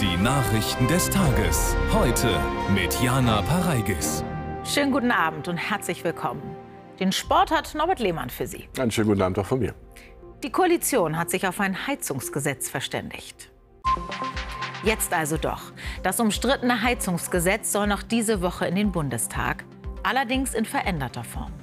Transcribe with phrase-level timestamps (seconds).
[0.00, 1.74] Die Nachrichten des Tages.
[1.90, 2.38] Heute
[2.74, 4.22] mit Jana Pareigis.
[4.62, 6.42] Schönen guten Abend und herzlich willkommen.
[7.00, 8.68] Den Sport hat Norbert Lehmann für Sie.
[8.78, 9.74] Einen schönen guten Abend auch von mir.
[10.42, 13.50] Die Koalition hat sich auf ein Heizungsgesetz verständigt.
[14.84, 15.72] Jetzt also doch.
[16.02, 19.64] Das umstrittene Heizungsgesetz soll noch diese Woche in den Bundestag,
[20.02, 21.54] allerdings in veränderter Form.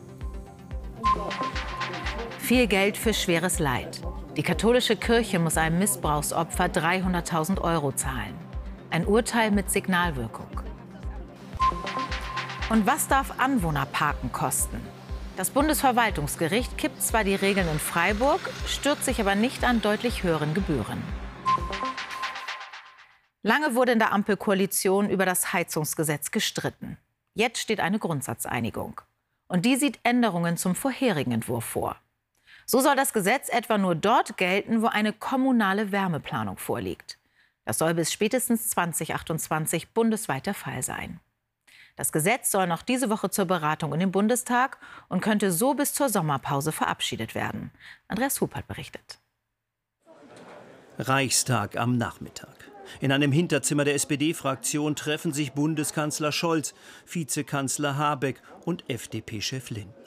[2.40, 4.02] Viel Geld für schweres Leid.
[4.36, 8.34] Die katholische Kirche muss einem Missbrauchsopfer 300.000 Euro zahlen.
[8.90, 10.50] Ein Urteil mit Signalwirkung.
[12.72, 14.82] Und was darf Anwohnerparken kosten?
[15.38, 20.56] Das Bundesverwaltungsgericht kippt zwar die Regeln in Freiburg, stürzt sich aber nicht an deutlich höheren
[20.56, 21.04] Gebühren.
[23.44, 26.98] Lange wurde in der Ampelkoalition über das Heizungsgesetz gestritten.
[27.36, 29.00] Jetzt steht eine Grundsatzeinigung.
[29.48, 31.98] Und die sieht Änderungen zum vorherigen Entwurf vor.
[32.66, 37.18] So soll das Gesetz etwa nur dort gelten, wo eine kommunale Wärmeplanung vorliegt.
[37.66, 41.20] Das soll bis spätestens 2028 bundesweit der Fall sein.
[41.96, 44.80] Das Gesetz soll noch diese Woche zur Beratung in den Bundestag
[45.10, 47.72] und könnte so bis zur Sommerpause verabschiedet werden.
[48.08, 49.20] Andreas Hupert berichtet.
[50.98, 52.72] Reichstag am Nachmittag.
[53.00, 56.74] In einem Hinterzimmer der SPD-Fraktion treffen sich Bundeskanzler Scholz,
[57.06, 60.03] Vizekanzler Habeck und FDP-Chef Lindner.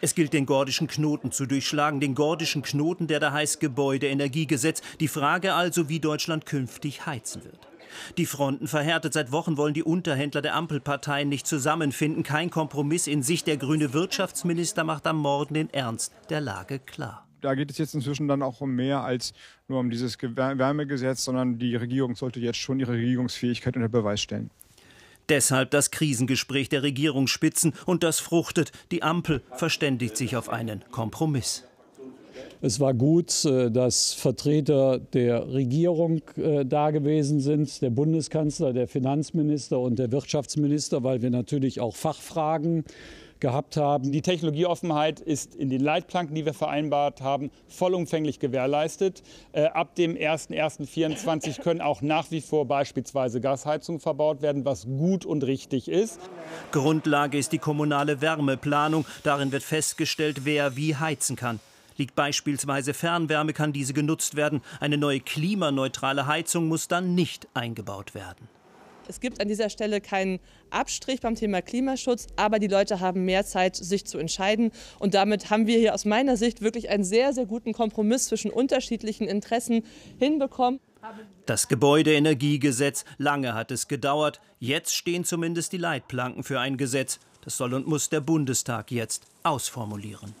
[0.00, 4.82] Es gilt, den gordischen Knoten zu durchschlagen, den gordischen Knoten, der da heißt Gebäudeenergiegesetz.
[5.00, 7.68] Die Frage also, wie Deutschland künftig heizen wird.
[8.18, 9.12] Die Fronten verhärtet.
[9.12, 12.22] Seit Wochen wollen die Unterhändler der Ampelparteien nicht zusammenfinden.
[12.22, 13.46] Kein Kompromiss in Sicht.
[13.46, 17.26] Der grüne Wirtschaftsminister macht am Morgen den Ernst der Lage klar.
[17.40, 19.32] Da geht es jetzt inzwischen dann auch um mehr als
[19.68, 24.50] nur um dieses Wärmegesetz, sondern die Regierung sollte jetzt schon ihre Regierungsfähigkeit unter Beweis stellen.
[25.28, 28.72] Deshalb das Krisengespräch der Regierungsspitzen und das fruchtet.
[28.90, 31.64] Die Ampel verständigt sich auf einen Kompromiss.
[32.62, 38.88] Es war gut, äh, dass Vertreter der Regierung äh, da gewesen sind, der Bundeskanzler, der
[38.88, 42.84] Finanzminister und der Wirtschaftsminister, weil wir natürlich auch Fachfragen
[43.40, 44.12] gehabt haben.
[44.12, 49.22] Die Technologieoffenheit ist in den Leitplanken, die wir vereinbart haben, vollumfänglich gewährleistet.
[49.52, 55.24] Äh, ab dem 01.01.2024 können auch nach wie vor beispielsweise Gasheizungen verbaut werden, was gut
[55.24, 56.20] und richtig ist.
[56.72, 59.04] Grundlage ist die kommunale Wärmeplanung.
[59.22, 61.60] Darin wird festgestellt, wer wie heizen kann.
[61.96, 64.60] Liegt beispielsweise Fernwärme, kann diese genutzt werden.
[64.80, 68.48] Eine neue klimaneutrale Heizung muss dann nicht eingebaut werden.
[69.08, 70.40] Es gibt an dieser Stelle keinen
[70.70, 74.72] Abstrich beim Thema Klimaschutz, aber die Leute haben mehr Zeit, sich zu entscheiden.
[74.98, 78.50] Und damit haben wir hier aus meiner Sicht wirklich einen sehr, sehr guten Kompromiss zwischen
[78.50, 79.84] unterschiedlichen Interessen
[80.18, 80.80] hinbekommen.
[81.46, 84.40] Das Gebäudeenergiegesetz, lange hat es gedauert.
[84.58, 87.20] Jetzt stehen zumindest die Leitplanken für ein Gesetz.
[87.44, 90.34] Das soll und muss der Bundestag jetzt ausformulieren.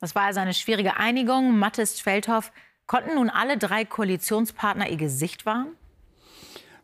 [0.00, 1.58] Das war also eine schwierige Einigung.
[1.58, 2.50] Mathis Feldhoff,
[2.86, 5.76] konnten nun alle drei Koalitionspartner ihr Gesicht wahren?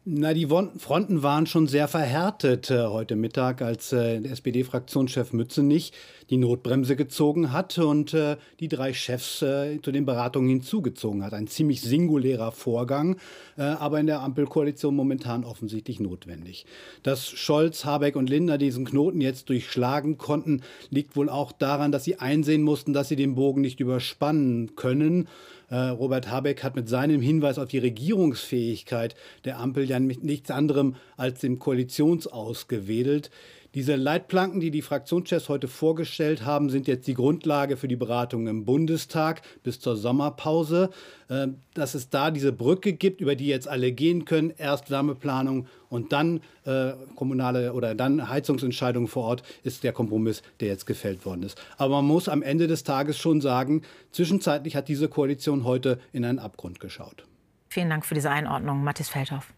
[0.06, 5.92] Na, die Fronten waren schon sehr verhärtet äh, heute Mittag, als äh, SPD-Fraktionschef Mützenich
[6.30, 11.34] die Notbremse gezogen hat und äh, die drei Chefs äh, zu den Beratungen hinzugezogen hat.
[11.34, 13.16] Ein ziemlich singulärer Vorgang,
[13.56, 16.66] äh, aber in der Ampelkoalition momentan offensichtlich notwendig.
[17.02, 22.04] Dass Scholz, Habeck und Lindner diesen Knoten jetzt durchschlagen konnten, liegt wohl auch daran, dass
[22.04, 25.28] sie einsehen mussten, dass sie den Bogen nicht überspannen können
[25.70, 29.14] äh, Robert Habeck hat mit seinem Hinweis auf die Regierungsfähigkeit
[29.44, 33.30] der Ampel ja mit nichts anderem als dem Koalitionsaus gewedelt.
[33.74, 38.46] Diese Leitplanken, die die Fraktionschefs heute vorgestellt haben, sind jetzt die Grundlage für die Beratungen
[38.46, 40.90] im Bundestag bis zur Sommerpause.
[41.28, 45.66] Ähm, dass es da diese Brücke gibt, über die jetzt alle gehen können, erst Wärmeplanung
[45.88, 51.24] und dann äh, kommunale oder dann Heizungsentscheidungen vor Ort, ist der Kompromiss, der jetzt gefällt
[51.24, 51.60] worden ist.
[51.78, 56.24] Aber man muss am Ende des Tages schon sagen, zwischenzeitlich hat diese Koalition heute in
[56.24, 57.24] einen Abgrund geschaut.
[57.70, 59.52] Vielen Dank für diese Einordnung, Mathis Feldhoff.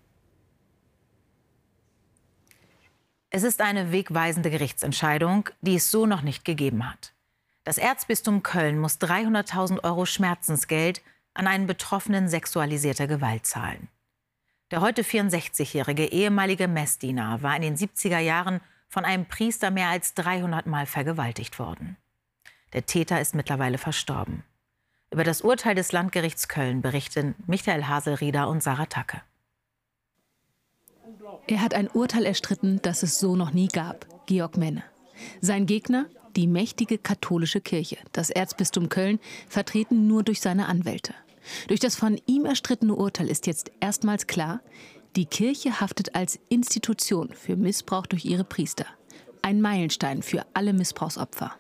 [3.37, 7.13] Es ist eine wegweisende Gerichtsentscheidung, die es so noch nicht gegeben hat.
[7.65, 11.03] Das Erzbistum Köln muss 300.000 Euro Schmerzensgeld
[11.35, 13.89] an einen Betroffenen sexualisierter Gewalt zahlen.
[14.71, 20.15] Der heute 64-jährige ehemalige Messdiener war in den 70er Jahren von einem Priester mehr als
[20.15, 21.99] 300 Mal vergewaltigt worden.
[22.73, 24.45] Der Täter ist mittlerweile verstorben.
[25.11, 29.21] Über das Urteil des Landgerichts Köln berichten Michael Haselrieder und Sarah Tacke.
[31.49, 34.07] Er hat ein Urteil erstritten, das es so noch nie gab.
[34.27, 34.83] Georg Menne.
[35.41, 41.15] Sein Gegner, die mächtige katholische Kirche, das Erzbistum Köln, vertreten nur durch seine Anwälte.
[41.69, 44.61] Durch das von ihm erstrittene Urteil ist jetzt erstmals klar,
[45.15, 48.87] die Kirche haftet als Institution für Missbrauch durch ihre Priester.
[49.41, 51.53] Ein Meilenstein für alle Missbrauchsopfer.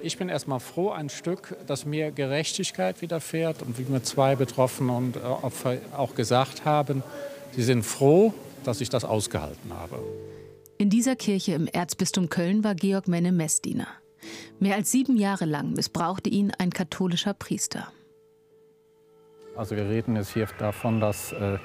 [0.00, 4.92] Ich bin erstmal froh, ein Stück, dass mir Gerechtigkeit widerfährt und wie mir zwei Betroffene
[4.92, 7.02] und äh, Opfer auch gesagt haben,
[7.56, 9.98] sie sind froh, dass ich das ausgehalten habe.
[10.78, 13.88] In dieser Kirche im Erzbistum Köln war Georg Menne Messdiener.
[14.58, 17.88] Mehr als sieben Jahre lang missbrauchte ihn ein katholischer Priester.
[19.56, 21.58] Also wir reden jetzt hier davon, dass äh,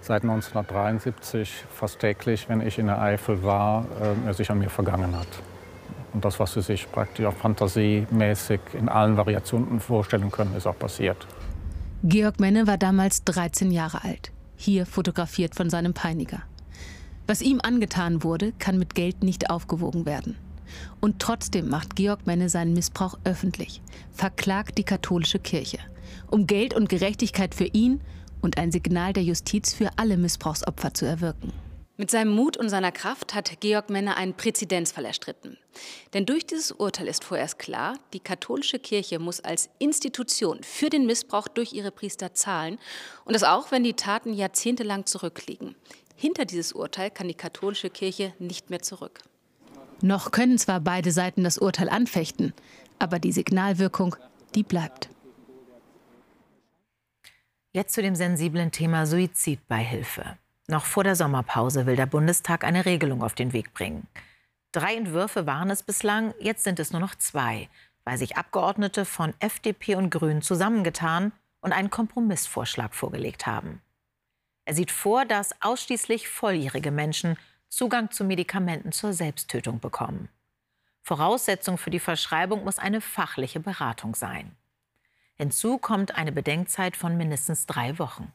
[0.00, 4.70] seit 1973 fast täglich, wenn ich in der Eifel war, äh, er sich an mir
[4.70, 5.28] vergangen hat.
[6.12, 10.78] Und das, was Sie sich praktisch auch fantasiemäßig in allen Variationen vorstellen können, ist auch
[10.78, 11.26] passiert.
[12.04, 16.42] Georg Menne war damals 13 Jahre alt, hier fotografiert von seinem Peiniger.
[17.26, 20.36] Was ihm angetan wurde, kann mit Geld nicht aufgewogen werden.
[21.00, 23.80] Und trotzdem macht Georg Menne seinen Missbrauch öffentlich,
[24.12, 25.78] verklagt die katholische Kirche,
[26.28, 28.00] um Geld und Gerechtigkeit für ihn
[28.40, 31.52] und ein Signal der Justiz für alle Missbrauchsopfer zu erwirken.
[31.98, 35.56] Mit seinem Mut und seiner Kraft hat Georg Menne einen Präzedenzfall erstritten.
[36.12, 41.06] Denn durch dieses Urteil ist vorerst klar, die katholische Kirche muss als Institution für den
[41.06, 42.78] Missbrauch durch ihre Priester zahlen
[43.24, 45.74] und das auch, wenn die Taten jahrzehntelang zurückliegen.
[46.16, 49.20] Hinter dieses Urteil kann die katholische Kirche nicht mehr zurück.
[50.02, 52.52] Noch können zwar beide Seiten das Urteil anfechten,
[52.98, 54.16] aber die Signalwirkung,
[54.54, 55.08] die bleibt.
[57.72, 60.38] Jetzt zu dem sensiblen Thema Suizidbeihilfe.
[60.68, 64.08] Noch vor der Sommerpause will der Bundestag eine Regelung auf den Weg bringen.
[64.72, 67.68] Drei Entwürfe waren es bislang, jetzt sind es nur noch zwei,
[68.04, 73.80] weil sich Abgeordnete von FDP und Grünen zusammengetan und einen Kompromissvorschlag vorgelegt haben.
[74.64, 77.36] Er sieht vor, dass ausschließlich volljährige Menschen
[77.68, 80.28] Zugang zu Medikamenten zur Selbsttötung bekommen.
[81.02, 84.56] Voraussetzung für die Verschreibung muss eine fachliche Beratung sein.
[85.36, 88.32] Hinzu kommt eine Bedenkzeit von mindestens drei Wochen.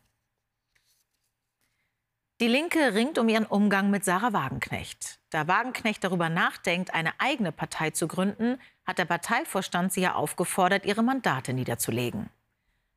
[2.42, 5.20] Die Linke ringt um ihren Umgang mit Sarah Wagenknecht.
[5.30, 10.84] Da Wagenknecht darüber nachdenkt, eine eigene Partei zu gründen, hat der Parteivorstand sie ja aufgefordert,
[10.84, 12.32] ihre Mandate niederzulegen.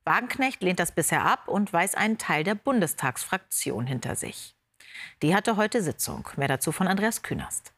[0.06, 4.56] Wagenknecht lehnt das bisher ab und weist einen Teil der Bundestagsfraktion hinter sich.
[5.20, 6.26] Die hatte heute Sitzung.
[6.37, 7.73] Mehr dazu von Andreas Künast.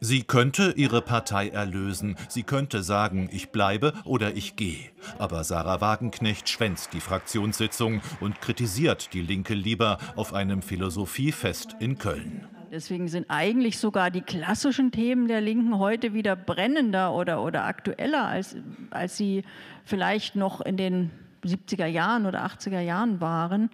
[0.00, 2.16] Sie könnte ihre Partei erlösen.
[2.28, 4.90] Sie könnte sagen, ich bleibe oder ich gehe.
[5.18, 11.98] Aber Sarah Wagenknecht schwänzt die Fraktionssitzung und kritisiert die Linke lieber auf einem Philosophiefest in
[11.98, 12.46] Köln.
[12.70, 18.26] Deswegen sind eigentlich sogar die klassischen Themen der Linken heute wieder brennender oder, oder aktueller,
[18.26, 18.56] als,
[18.90, 19.42] als sie
[19.84, 21.10] vielleicht noch in den
[21.44, 23.70] 70er Jahren oder 80er Jahren waren.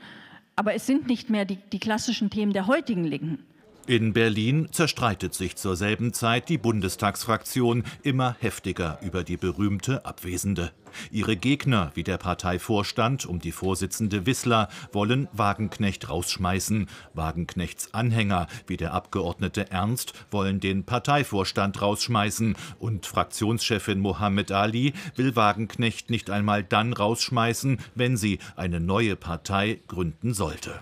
[0.56, 3.40] Aber es sind nicht mehr die, die klassischen Themen der heutigen Linken.
[3.86, 10.70] In Berlin zerstreitet sich zur selben Zeit die Bundestagsfraktion immer heftiger über die berühmte Abwesende.
[11.10, 16.88] Ihre Gegner, wie der Parteivorstand um die Vorsitzende Wissler, wollen Wagenknecht rausschmeißen.
[17.12, 22.56] Wagenknechts Anhänger, wie der Abgeordnete Ernst, wollen den Parteivorstand rausschmeißen.
[22.78, 29.80] Und Fraktionschefin Mohammed Ali will Wagenknecht nicht einmal dann rausschmeißen, wenn sie eine neue Partei
[29.88, 30.80] gründen sollte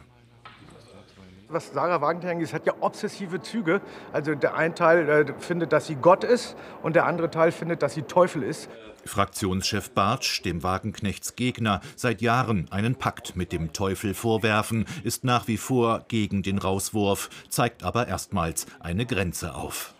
[1.52, 3.80] was Sarah Wagenknecht ist, hat ja obsessive Züge.
[4.12, 7.82] Also der eine Teil äh, findet, dass sie Gott ist und der andere Teil findet,
[7.82, 8.68] dass sie Teufel ist.
[9.04, 15.48] Fraktionschef Bartsch, dem Wagenknechts Gegner, seit Jahren einen Pakt mit dem Teufel vorwerfen, ist nach
[15.48, 19.94] wie vor gegen den Rauswurf, zeigt aber erstmals eine Grenze auf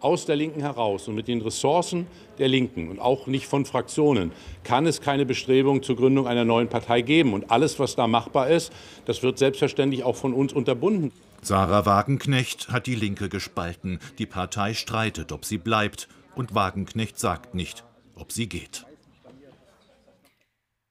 [0.00, 2.06] aus der Linken heraus und mit den Ressourcen
[2.38, 4.32] der Linken und auch nicht von Fraktionen
[4.64, 7.32] kann es keine Bestrebung zur Gründung einer neuen Partei geben.
[7.32, 8.72] Und alles, was da machbar ist,
[9.06, 11.12] das wird selbstverständlich auch von uns unterbunden.
[11.42, 14.00] Sarah Wagenknecht hat die Linke gespalten.
[14.18, 16.08] Die Partei streitet, ob sie bleibt.
[16.34, 18.84] Und Wagenknecht sagt nicht, ob sie geht.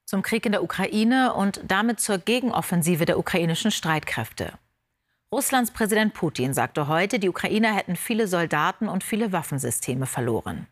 [0.06, 4.54] Zum Krieg in der Ukraine und damit zur Gegenoffensive der ukrainischen Streitkräfte.
[5.30, 10.68] Russlands Präsident Putin sagte heute, die Ukrainer hätten viele Soldaten und viele Waffensysteme verloren.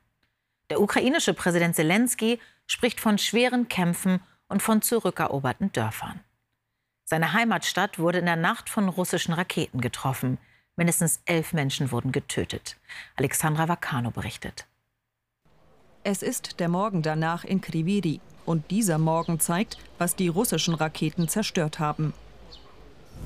[0.70, 6.22] Der ukrainische Präsident Zelensky spricht von schweren Kämpfen und von zurückeroberten Dörfern.
[7.04, 10.38] Seine Heimatstadt wurde in der Nacht von russischen Raketen getroffen.
[10.78, 12.78] Mindestens elf Menschen wurden getötet.
[13.18, 14.66] Alexandra Vakano berichtet.
[16.04, 18.22] Es ist der Morgen danach in Kriviri.
[18.46, 22.14] Und dieser Morgen zeigt, was die russischen Raketen zerstört haben.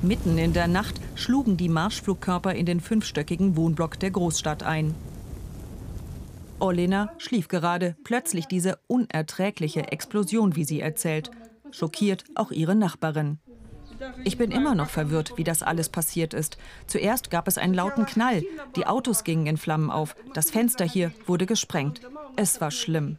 [0.02, 4.96] Mitten in der Nacht schlugen die Marschflugkörper in den fünfstöckigen Wohnblock der Großstadt ein.
[6.60, 11.32] Olena schlief gerade, plötzlich diese unerträgliche Explosion, wie sie erzählt.
[11.72, 13.40] Schockiert auch ihre Nachbarin.
[14.24, 16.58] Ich bin immer noch verwirrt, wie das alles passiert ist.
[16.88, 18.44] Zuerst gab es einen lauten Knall.
[18.76, 20.16] Die Autos gingen in Flammen auf.
[20.34, 22.02] Das Fenster hier wurde gesprengt.
[22.36, 23.18] Es war schlimm.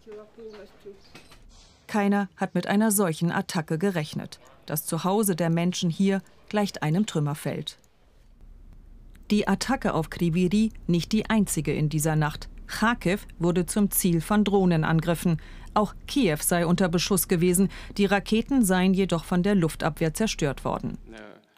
[1.86, 4.40] Keiner hat mit einer solchen Attacke gerechnet.
[4.64, 7.78] Das Zuhause der Menschen hier gleicht einem Trümmerfeld.
[9.30, 12.50] Die Attacke auf Kriviri nicht die einzige in dieser Nacht.
[12.66, 15.40] Kharkiv wurde zum Ziel von Drohnenangriffen.
[15.72, 17.68] Auch Kiew sei unter Beschuss gewesen.
[17.96, 20.98] Die Raketen seien jedoch von der Luftabwehr zerstört worden.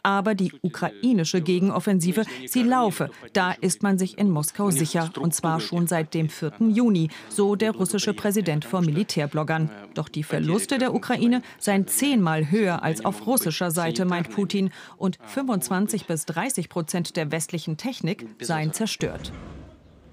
[0.03, 3.09] Aber die ukrainische Gegenoffensive, sie laufe.
[3.31, 5.09] Da ist man sich in Moskau sicher.
[5.17, 6.51] Und zwar schon seit dem 4.
[6.69, 9.71] Juni, so der russische Präsident vor Militärbloggern.
[9.93, 14.71] Doch die Verluste der Ukraine seien zehnmal höher als auf russischer Seite, meint Putin.
[14.97, 19.31] Und 25 bis 30 Prozent der westlichen Technik seien zerstört.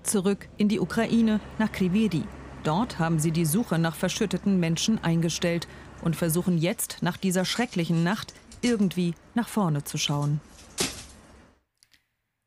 [0.05, 2.23] Zurück in die Ukraine, nach Kriviri.
[2.63, 5.67] Dort haben sie die Suche nach verschütteten Menschen eingestellt
[6.03, 10.41] und versuchen jetzt, nach dieser schrecklichen Nacht, irgendwie nach vorne zu schauen.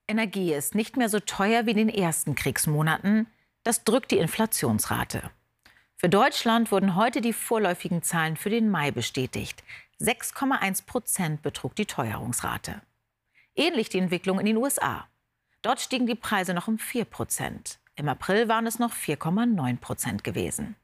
[0.08, 3.28] Energie ist nicht mehr so teuer wie in den ersten Kriegsmonaten.
[3.64, 5.32] Das drückt die Inflationsrate.
[5.96, 9.64] Für Deutschland wurden heute die vorläufigen Zahlen für den Mai bestätigt.
[10.02, 12.82] 6,1 Prozent betrug die Teuerungsrate.
[13.56, 15.08] Ähnlich die Entwicklung in den USA.
[15.62, 17.80] Dort stiegen die Preise noch um 4 Prozent.
[17.96, 20.76] Im April waren es noch 4,9 Prozent gewesen.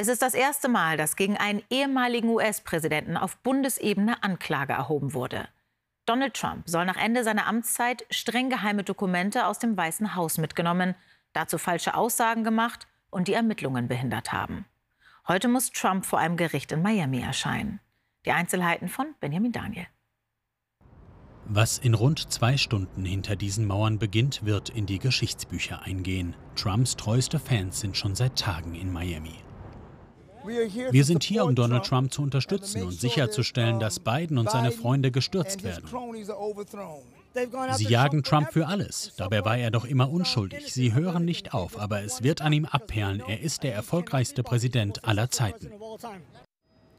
[0.00, 5.48] Es ist das erste Mal, dass gegen einen ehemaligen US-Präsidenten auf Bundesebene Anklage erhoben wurde.
[6.06, 10.94] Donald Trump soll nach Ende seiner Amtszeit streng geheime Dokumente aus dem Weißen Haus mitgenommen,
[11.32, 14.66] dazu falsche Aussagen gemacht und die Ermittlungen behindert haben.
[15.26, 17.80] Heute muss Trump vor einem Gericht in Miami erscheinen.
[18.24, 19.86] Die Einzelheiten von Benjamin Daniel.
[21.44, 26.36] Was in rund zwei Stunden hinter diesen Mauern beginnt, wird in die Geschichtsbücher eingehen.
[26.54, 29.34] Trumps treueste Fans sind schon seit Tagen in Miami.
[30.48, 35.10] Wir sind hier, um Donald Trump zu unterstützen und sicherzustellen, dass Biden und seine Freunde
[35.10, 35.84] gestürzt werden.
[37.74, 39.12] Sie jagen Trump für alles.
[39.16, 40.72] Dabei war er doch immer unschuldig.
[40.72, 43.22] Sie hören nicht auf, aber es wird an ihm abperlen.
[43.26, 45.70] Er ist der erfolgreichste Präsident aller Zeiten.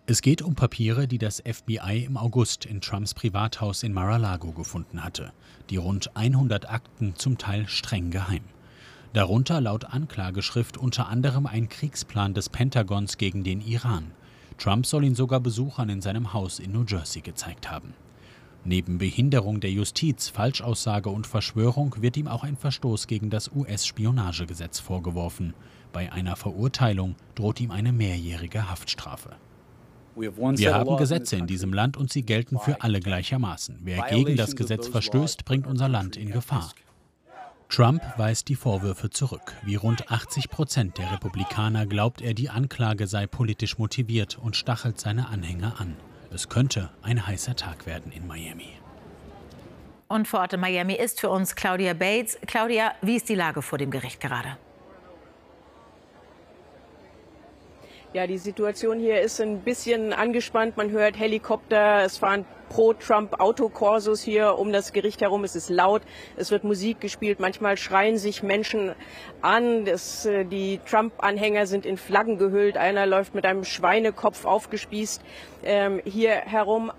[0.06, 5.04] Es geht um Papiere, die das FBI im August in Trumps Privathaus in Mar-a-Lago gefunden
[5.04, 5.34] hatte.
[5.70, 8.42] Die rund 100 Akten, zum Teil streng geheim.
[9.14, 14.12] Darunter laut Anklageschrift unter anderem ein Kriegsplan des Pentagons gegen den Iran.
[14.60, 17.94] Trump soll ihn sogar Besuchern in seinem Haus in New Jersey gezeigt haben.
[18.66, 24.80] Neben Behinderung der Justiz, Falschaussage und Verschwörung wird ihm auch ein Verstoß gegen das US-Spionagegesetz
[24.80, 25.54] vorgeworfen.
[25.92, 29.32] Bei einer Verurteilung droht ihm eine mehrjährige Haftstrafe.
[30.16, 33.80] Wir haben Gesetze in diesem Land und sie gelten für alle gleichermaßen.
[33.82, 36.74] Wer gegen das Gesetz verstößt, bringt unser Land in Gefahr.
[37.70, 39.54] Trump weist die Vorwürfe zurück.
[39.62, 45.00] Wie rund 80 Prozent der Republikaner glaubt er, die Anklage sei politisch motiviert und stachelt
[45.00, 45.96] seine Anhänger an.
[46.34, 48.72] Es könnte ein heißer Tag werden in Miami.
[50.08, 52.40] Und vor Ort in Miami ist für uns Claudia Bates.
[52.48, 54.58] Claudia, wie ist die Lage vor dem Gericht gerade?
[58.12, 60.78] Ja, die Situation hier ist ein bisschen angespannt.
[60.78, 65.44] Man hört Helikopter, es fahren Pro-Trump-Autokorsos hier um das Gericht herum.
[65.44, 66.02] Es ist laut,
[66.36, 67.40] es wird Musik gespielt.
[67.40, 68.96] Manchmal schreien sich Menschen
[69.44, 69.86] an.
[69.86, 72.78] Das, äh, die Trump-Anhänger sind in Flaggen gehüllt.
[72.78, 75.22] Einer läuft mit einem Schweinekopf aufgespießt
[75.64, 76.92] ähm, hier herum.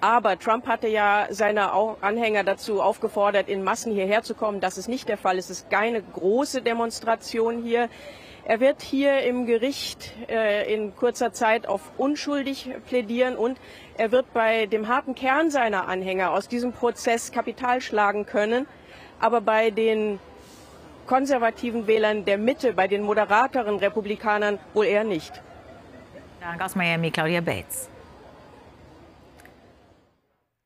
[0.00, 1.70] Aber Trump hatte ja seine
[2.00, 4.60] Anhänger dazu aufgefordert, in Massen hierher zu kommen.
[4.60, 5.38] Das ist nicht der Fall.
[5.38, 7.88] Es ist keine große Demonstration hier.
[8.48, 13.58] Er wird hier im Gericht äh, in kurzer Zeit auf unschuldig plädieren und
[13.98, 18.68] er wird bei dem harten Kern seiner Anhänger aus diesem Prozess Kapital schlagen können.
[19.18, 20.20] Aber bei den
[21.08, 25.42] konservativen Wählern der Mitte, bei den moderateren Republikanern wohl eher nicht.
[26.40, 27.88] Danke aus Miami, Claudia Bates.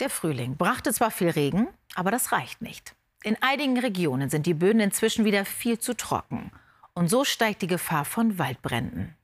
[0.00, 2.94] Der Frühling brachte zwar viel Regen, aber das reicht nicht.
[3.22, 6.50] In einigen Regionen sind die Böden inzwischen wieder viel zu trocken.
[6.94, 9.16] Und so steigt die Gefahr von Waldbränden.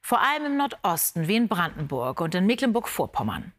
[0.00, 3.52] Vor allem im Nordosten wie in Brandenburg und in Mecklenburg-Vorpommern.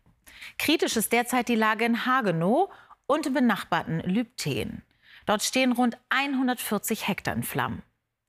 [0.57, 2.69] Kritisch ist derzeit die Lage in Hagenow
[3.05, 4.83] und im benachbarten Lübten.
[5.25, 7.83] Dort stehen rund 140 Hektar in Flammen.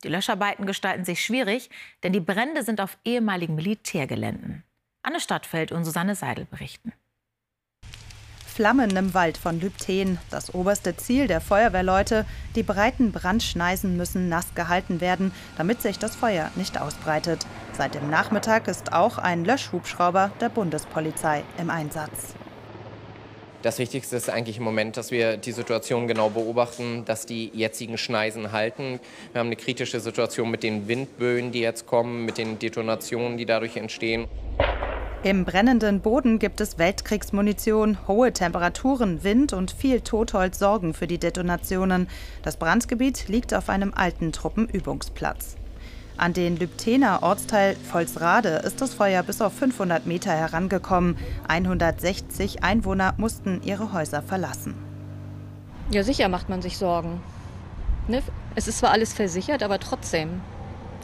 [0.05, 1.71] Die Löscharbeiten gestalten sich schwierig,
[2.03, 4.65] denn die Brände sind auf ehemaligen Militärgeländen.
[5.03, 6.93] Anne Stadtfeld und Susanne Seidel berichten.
[8.53, 10.19] Flammen im Wald von Lübten.
[10.31, 12.27] Das oberste Ziel der Feuerwehrleute.
[12.55, 17.47] Die breiten Brandschneisen müssen nass gehalten werden, damit sich das Feuer nicht ausbreitet.
[17.73, 22.35] Seit dem Nachmittag ist auch ein Löschhubschrauber der Bundespolizei im Einsatz.
[23.63, 27.97] Das Wichtigste ist eigentlich im Moment, dass wir die Situation genau beobachten, dass die jetzigen
[27.97, 29.01] Schneisen halten.
[29.33, 33.47] Wir haben eine kritische Situation mit den Windböen, die jetzt kommen, mit den Detonationen, die
[33.47, 34.27] dadurch entstehen.
[35.25, 41.19] Im brennenden Boden gibt es Weltkriegsmunition, hohe Temperaturen, Wind und viel Totholz sorgen für die
[41.19, 42.09] Detonationen.
[42.43, 45.55] Das Brandgebiet liegt auf einem alten Truppenübungsplatz.
[46.17, 51.17] An den Lübtener Ortsteil Volsrade ist das Feuer bis auf 500 Meter herangekommen.
[51.47, 54.75] 160 Einwohner mussten ihre Häuser verlassen.
[55.93, 57.21] Ja, sicher macht man sich Sorgen.
[58.09, 58.25] Ne?
[58.57, 60.41] Es ist zwar alles versichert, aber trotzdem,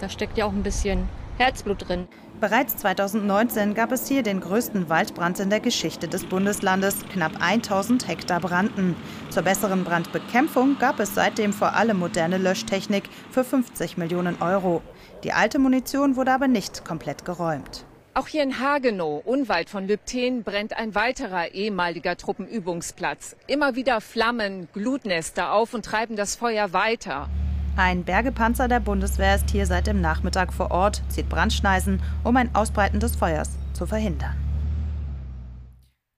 [0.00, 1.08] da steckt ja auch ein bisschen
[1.38, 2.08] Herzblut drin.
[2.40, 7.04] Bereits 2019 gab es hier den größten Waldbrand in der Geschichte des Bundeslandes.
[7.12, 8.95] Knapp 1000 Hektar brannten.
[9.30, 14.83] Zur besseren Brandbekämpfung gab es seitdem vor allem moderne Löschtechnik für 50 Millionen Euro.
[15.25, 17.85] Die alte Munition wurde aber nicht komplett geräumt.
[18.14, 23.35] Auch hier in Hagenow, unweit von Lübten, brennt ein weiterer ehemaliger Truppenübungsplatz.
[23.49, 27.28] Immer wieder Flammen, Glutnester auf und treiben das Feuer weiter.
[27.76, 32.54] Ein Bergepanzer der Bundeswehr ist hier seit dem Nachmittag vor Ort, zieht Brandschneisen, um ein
[32.54, 34.37] Ausbreiten des Feuers zu verhindern.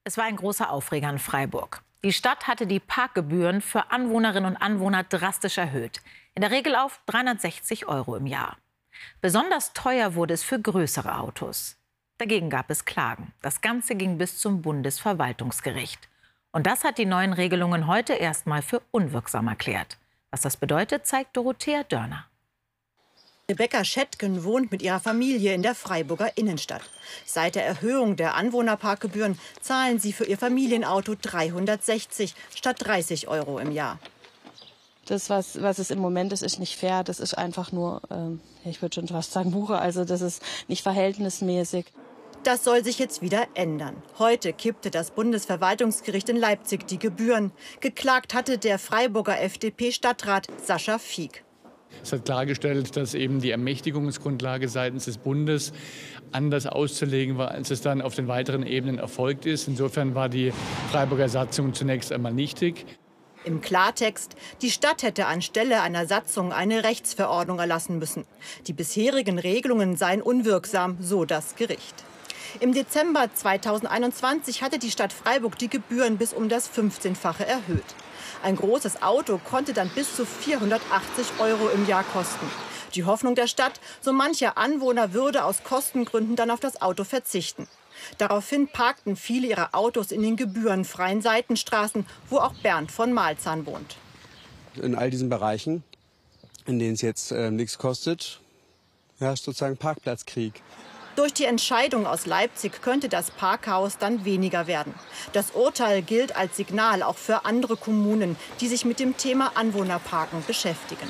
[0.04, 1.82] Es war ein großer Aufreger in Freiburg.
[2.02, 6.00] Die Stadt hatte die Parkgebühren für Anwohnerinnen und Anwohner drastisch erhöht.
[6.34, 8.56] In der Regel auf 360 Euro im Jahr.
[9.20, 11.76] Besonders teuer wurde es für größere Autos.
[12.16, 13.32] Dagegen gab es Klagen.
[13.42, 16.08] Das Ganze ging bis zum Bundesverwaltungsgericht.
[16.52, 19.98] Und das hat die neuen Regelungen heute erstmal für unwirksam erklärt.
[20.30, 22.26] Was das bedeutet, zeigt Dorothea Dörner.
[23.50, 26.82] Rebecca Schettgen wohnt mit ihrer Familie in der Freiburger Innenstadt.
[27.26, 33.72] Seit der Erhöhung der Anwohnerparkgebühren zahlen sie für ihr Familienauto 360 statt 30 Euro im
[33.72, 33.98] Jahr.
[35.06, 37.02] Das, was, was es im Moment ist, ist nicht fair.
[37.02, 39.80] Das ist einfach nur, ähm, ich würde schon fast sagen, Buche.
[39.80, 41.86] Also das ist nicht verhältnismäßig.
[42.42, 43.96] Das soll sich jetzt wieder ändern.
[44.18, 47.52] Heute kippte das Bundesverwaltungsgericht in Leipzig die Gebühren.
[47.80, 51.44] Geklagt hatte der Freiburger FDP-Stadtrat Sascha Fieck.
[52.02, 55.74] Es hat klargestellt, dass eben die Ermächtigungsgrundlage seitens des Bundes
[56.32, 59.68] anders auszulegen war, als es dann auf den weiteren Ebenen erfolgt ist.
[59.68, 60.54] Insofern war die
[60.90, 62.86] Freiburger Satzung zunächst einmal nichtig.
[63.44, 68.24] Im Klartext, die Stadt hätte anstelle einer Satzung eine Rechtsverordnung erlassen müssen.
[68.66, 72.04] Die bisherigen Regelungen seien unwirksam, so das Gericht.
[72.58, 77.84] Im Dezember 2021 hatte die Stadt Freiburg die Gebühren bis um das 15-fache erhöht.
[78.42, 82.46] Ein großes Auto konnte dann bis zu 480 Euro im Jahr kosten.
[82.94, 87.68] Die Hoffnung der Stadt, so mancher Anwohner würde aus Kostengründen dann auf das Auto verzichten.
[88.18, 93.96] Daraufhin parkten viele ihrer Autos in den gebührenfreien Seitenstraßen, wo auch Bernd von Malzahn wohnt.
[94.82, 95.84] In all diesen Bereichen,
[96.66, 98.40] in denen es jetzt äh, nichts kostet,
[99.18, 100.62] herrscht sozusagen Parkplatzkrieg.
[101.20, 104.94] Durch die Entscheidung aus Leipzig könnte das Parkhaus dann weniger werden.
[105.34, 110.42] Das Urteil gilt als Signal auch für andere Kommunen, die sich mit dem Thema Anwohnerparken
[110.46, 111.06] beschäftigen.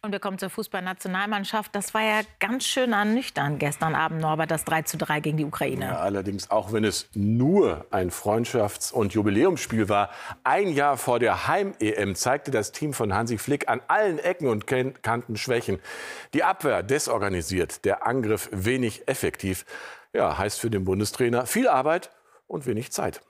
[0.00, 1.74] Und wir kommen zur Fußballnationalmannschaft.
[1.74, 5.44] Das war ja ganz schön ernüchternd gestern Abend, Norbert, das 3 zu 3 gegen die
[5.44, 5.86] Ukraine.
[5.86, 10.10] Ja, allerdings, auch wenn es nur ein Freundschafts- und Jubiläumsspiel war,
[10.44, 14.66] ein Jahr vor der Heim-EM zeigte das Team von Hansi Flick an allen Ecken und
[14.66, 15.80] Kanten Schwächen.
[16.32, 19.64] Die Abwehr desorganisiert, der Angriff wenig effektiv.
[20.12, 22.10] Ja, heißt für den Bundestrainer viel Arbeit
[22.46, 23.20] und wenig Zeit.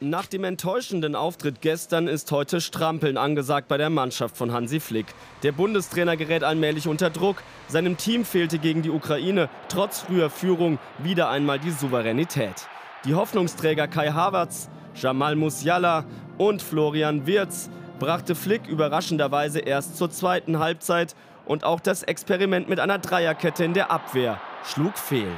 [0.00, 5.06] Nach dem enttäuschenden Auftritt gestern ist heute Strampeln angesagt bei der Mannschaft von Hansi Flick.
[5.42, 7.42] Der Bundestrainer gerät allmählich unter Druck.
[7.66, 12.68] Seinem Team fehlte gegen die Ukraine trotz früher Führung wieder einmal die Souveränität.
[13.06, 16.04] Die Hoffnungsträger Kai Havertz, Jamal Musiala
[16.36, 22.78] und Florian Wirz brachte Flick überraschenderweise erst zur zweiten Halbzeit und auch das Experiment mit
[22.78, 25.32] einer Dreierkette in der Abwehr schlug fehl.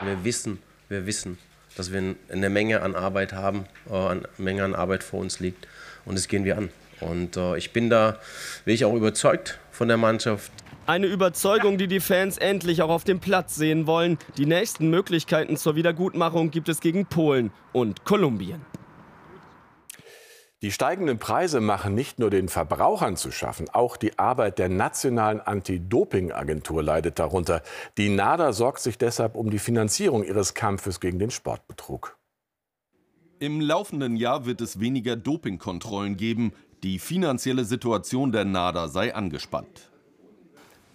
[0.00, 1.38] Wir wissen, wir wissen,
[1.78, 5.66] dass wir eine Menge an Arbeit haben, äh, eine Menge an Arbeit vor uns liegt.
[6.04, 6.70] Und das gehen wir an.
[7.00, 8.18] Und äh, ich bin da,
[8.64, 10.50] bin ich auch überzeugt von der Mannschaft.
[10.86, 14.18] Eine Überzeugung, die die Fans endlich auch auf dem Platz sehen wollen.
[14.38, 18.62] Die nächsten Möglichkeiten zur Wiedergutmachung gibt es gegen Polen und Kolumbien.
[20.60, 25.40] Die steigenden Preise machen nicht nur den Verbrauchern zu schaffen, auch die Arbeit der nationalen
[25.40, 27.62] Anti-Doping-Agentur leidet darunter.
[27.96, 32.18] Die NADA sorgt sich deshalb um die Finanzierung ihres Kampfes gegen den Sportbetrug.
[33.38, 36.52] Im laufenden Jahr wird es weniger Dopingkontrollen geben.
[36.82, 39.87] Die finanzielle Situation der NADA sei angespannt.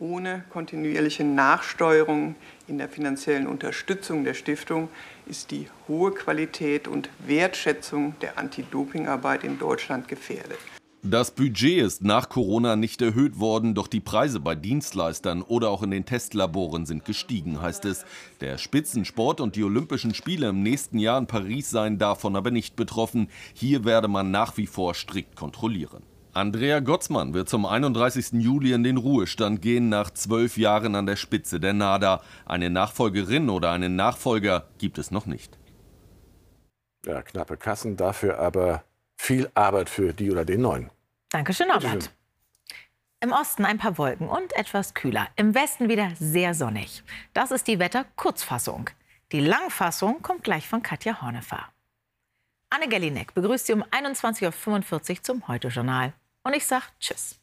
[0.03, 2.35] Ohne kontinuierliche Nachsteuerung
[2.67, 4.89] in der finanziellen Unterstützung der Stiftung
[5.27, 10.57] ist die hohe Qualität und Wertschätzung der Anti-Doping-Arbeit in Deutschland gefährdet.
[11.03, 15.83] Das Budget ist nach Corona nicht erhöht worden, doch die Preise bei Dienstleistern oder auch
[15.83, 18.03] in den Testlaboren sind gestiegen, heißt es.
[18.41, 22.75] Der Spitzensport und die Olympischen Spiele im nächsten Jahr in Paris seien davon aber nicht
[22.75, 23.29] betroffen.
[23.53, 26.03] Hier werde man nach wie vor strikt kontrollieren.
[26.33, 28.41] Andrea Gottsmann wird zum 31.
[28.41, 32.23] Juli in den Ruhestand gehen, nach zwölf Jahren an der Spitze der NADA.
[32.45, 35.59] Eine Nachfolgerin oder einen Nachfolger gibt es noch nicht.
[37.05, 38.83] Ja, knappe Kassen, dafür aber
[39.15, 40.89] viel Arbeit für die oder den Neuen.
[41.29, 42.09] Dankeschön, Norbert.
[43.19, 45.27] Im Osten ein paar Wolken und etwas kühler.
[45.35, 47.03] Im Westen wieder sehr sonnig.
[47.33, 48.89] Das ist die Wetterkurzfassung.
[49.31, 51.67] Die Langfassung kommt gleich von Katja Hornefer.
[52.71, 56.13] Anne Gellinek begrüßt Sie um 21.45 Uhr zum Heute-Journal.
[56.43, 57.42] Und ich sage Tschüss.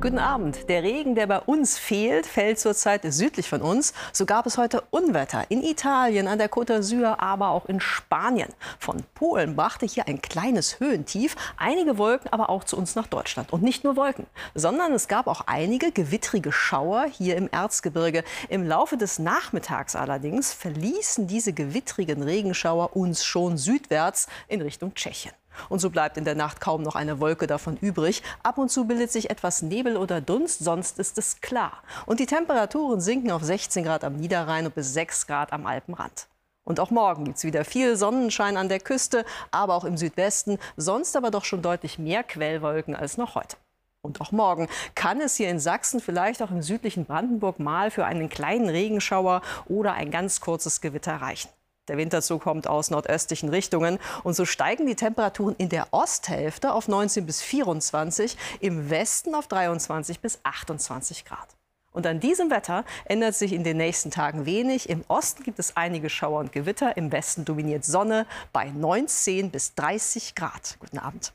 [0.00, 0.68] Guten Abend.
[0.68, 3.92] Der Regen, der bei uns fehlt, fällt zurzeit südlich von uns.
[4.12, 8.50] So gab es heute Unwetter in Italien, an der Côte d'Azur, aber auch in Spanien.
[8.78, 13.52] Von Polen brachte hier ein kleines Höhentief einige Wolken aber auch zu uns nach Deutschland.
[13.52, 18.22] Und nicht nur Wolken, sondern es gab auch einige gewittrige Schauer hier im Erzgebirge.
[18.48, 25.32] Im Laufe des Nachmittags allerdings verließen diese gewittrigen Regenschauer uns schon südwärts in Richtung Tschechien.
[25.68, 28.22] Und so bleibt in der Nacht kaum noch eine Wolke davon übrig.
[28.42, 31.82] Ab und zu bildet sich etwas Nebel oder Dunst, sonst ist es klar.
[32.06, 36.28] Und die Temperaturen sinken auf 16 Grad am Niederrhein und bis 6 Grad am Alpenrand.
[36.64, 40.58] Und auch morgen gibt es wieder viel Sonnenschein an der Küste, aber auch im Südwesten,
[40.76, 43.56] sonst aber doch schon deutlich mehr Quellwolken als noch heute.
[44.02, 48.04] Und auch morgen kann es hier in Sachsen, vielleicht auch im südlichen Brandenburg mal für
[48.04, 51.48] einen kleinen Regenschauer oder ein ganz kurzes Gewitter reichen.
[51.88, 56.88] Der Winterzug kommt aus nordöstlichen Richtungen und so steigen die Temperaturen in der Osthälfte auf
[56.88, 61.48] 19 bis 24, im Westen auf 23 bis 28 Grad.
[61.92, 64.88] Und an diesem Wetter ändert sich in den nächsten Tagen wenig.
[64.88, 69.74] Im Osten gibt es einige Schauer und Gewitter, im Westen dominiert Sonne bei 19 bis
[69.74, 70.76] 30 Grad.
[70.78, 71.32] Guten Abend.